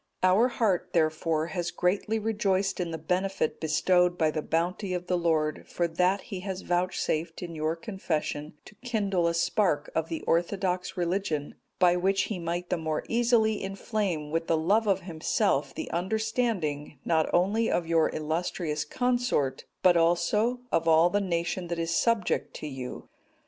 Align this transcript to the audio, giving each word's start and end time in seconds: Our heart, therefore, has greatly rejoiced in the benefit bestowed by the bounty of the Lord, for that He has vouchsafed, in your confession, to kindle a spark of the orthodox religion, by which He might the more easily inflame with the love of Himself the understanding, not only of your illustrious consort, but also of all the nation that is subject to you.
Our 0.23 0.47
heart, 0.47 0.93
therefore, 0.93 1.45
has 1.53 1.69
greatly 1.69 2.17
rejoiced 2.17 2.79
in 2.79 2.89
the 2.89 2.97
benefit 2.97 3.59
bestowed 3.59 4.17
by 4.17 4.31
the 4.31 4.41
bounty 4.41 4.95
of 4.95 5.05
the 5.05 5.15
Lord, 5.15 5.67
for 5.67 5.87
that 5.87 6.21
He 6.21 6.39
has 6.39 6.61
vouchsafed, 6.63 7.43
in 7.43 7.53
your 7.53 7.75
confession, 7.75 8.55
to 8.65 8.73
kindle 8.83 9.27
a 9.27 9.35
spark 9.35 9.91
of 9.93 10.09
the 10.09 10.21
orthodox 10.23 10.97
religion, 10.97 11.53
by 11.77 11.97
which 11.97 12.23
He 12.23 12.39
might 12.39 12.71
the 12.71 12.77
more 12.77 13.03
easily 13.09 13.61
inflame 13.61 14.31
with 14.31 14.47
the 14.47 14.57
love 14.57 14.87
of 14.87 15.01
Himself 15.01 15.71
the 15.75 15.91
understanding, 15.91 16.97
not 17.05 17.29
only 17.31 17.69
of 17.69 17.85
your 17.85 18.09
illustrious 18.09 18.83
consort, 18.83 19.65
but 19.83 19.95
also 19.95 20.61
of 20.71 20.87
all 20.87 21.11
the 21.11 21.21
nation 21.21 21.67
that 21.67 21.77
is 21.77 21.95
subject 21.95 22.55
to 22.55 22.65
you. 22.67 23.07